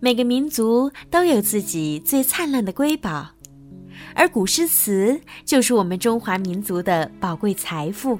[0.00, 3.28] 每个民族都有自己最灿烂的瑰宝，
[4.14, 8.16] 而古诗词就是我们中华民族的宝贵财富。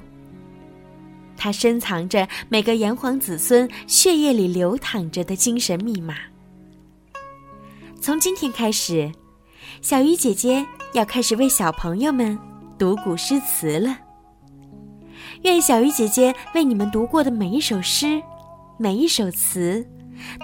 [1.37, 6.15] 它深藏着每个炎黄子孙血液里流淌着的精神密码。
[8.01, 9.09] 从今天开始，
[9.81, 12.37] 小鱼姐姐要开始为小朋友们
[12.77, 13.97] 读古诗词了。
[15.43, 18.21] 愿小鱼姐姐为你们读过的每一首诗，
[18.77, 19.85] 每一首词。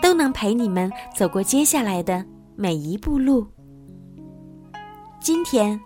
[0.01, 2.25] 都能陪你们走过接下来的
[2.55, 3.45] 每一步路。
[5.19, 5.77] 今天，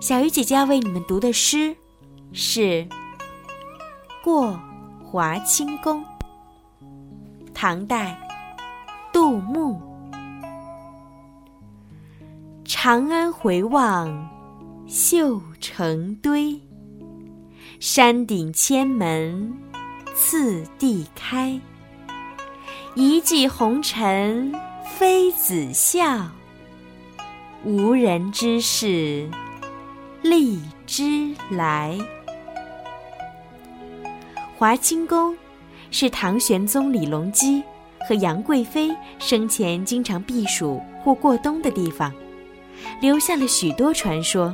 [0.00, 1.72] 小鱼姐姐要为你们读的诗
[2.32, 2.60] 是
[4.24, 4.58] 《过
[5.04, 6.02] 华清宫》，
[7.54, 8.18] 唐代，
[9.12, 9.80] 杜牧。
[12.64, 14.28] 长安回望，
[14.88, 16.60] 绣成堆。
[17.80, 19.56] 山顶千门，
[20.12, 21.60] 次第开。
[22.96, 24.52] 一骑红尘
[24.84, 26.26] 妃子笑，
[27.64, 29.30] 无人知是
[30.22, 31.96] 荔枝来。
[34.56, 35.36] 华清宫
[35.92, 37.62] 是唐玄宗李隆基
[38.08, 42.12] 和杨贵妃生前经常避暑或过冬的地方，
[43.00, 44.52] 留下了许多传说。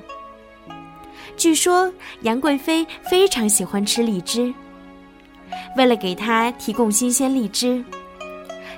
[1.37, 4.53] 据说杨贵妃非常喜欢吃荔枝，
[5.77, 7.85] 为了给她提供新鲜荔枝。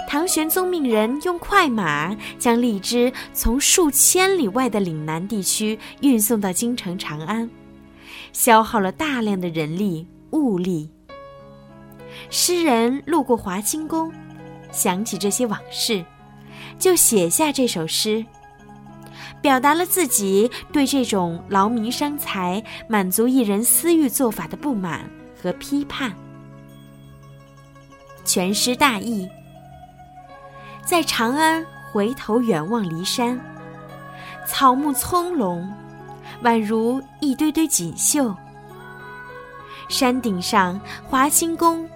[0.09, 7.51] 唐玄宗命人用快马将荔枝从数千里外的岭南地区运送到京城长安，
[8.33, 10.89] 消耗了大量的人力物力。
[12.31, 14.13] 诗人路过华清宫，
[14.71, 16.05] 想起这些往事，
[16.79, 18.25] 就写下这首诗，
[19.47, 25.09] 表达了自己对这种劳民伤财、满足一人私欲做法的不满
[25.41, 26.13] 和批判。
[28.25, 29.29] 全诗大意。
[30.85, 33.41] 在长安回头远望骊山，
[34.49, 35.65] 草木葱茏，
[36.43, 38.35] 宛如一堆堆锦绣。
[39.89, 41.89] 山顶上华清宫，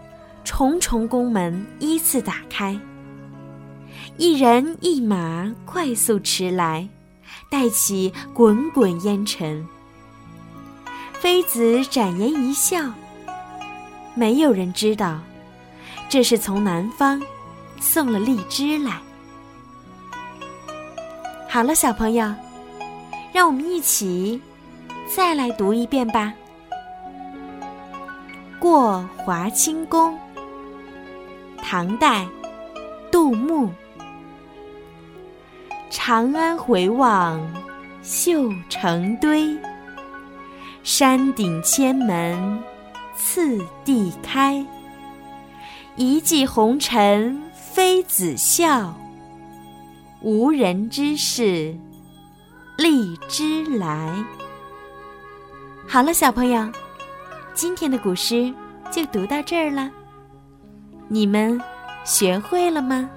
[0.45, 2.79] 重重宫门依次打开，
[4.17, 6.89] 一人一马快速驰来，
[7.49, 9.67] 带起滚滚烟尘。
[11.13, 12.79] 妃子展颜一笑，
[14.15, 15.19] 没有人知道，
[16.09, 17.21] 这是从南方。
[17.83, 19.01] 送了荔枝来。
[21.49, 22.31] 好了，小朋友，
[23.33, 24.39] 让我们一起
[25.09, 26.35] 再来读一遍吧。
[28.59, 30.15] 《过华清宫》，
[31.63, 32.29] 唐代，
[33.11, 33.71] 杜牧。
[35.91, 37.41] 长安回望，
[38.01, 39.59] 绣成堆。
[40.85, 42.63] 山顶千门，
[43.17, 44.65] 次第开。
[45.97, 47.43] 一骑红尘。
[47.73, 48.93] 妃子笑，
[50.23, 51.73] 无人知是
[52.77, 54.13] 荔枝来。
[55.87, 56.69] 好了，小朋友，
[57.55, 58.53] 今天的古诗
[58.91, 59.89] 就读到这儿了。
[61.07, 61.61] 你们
[62.05, 63.09] 学会了吗？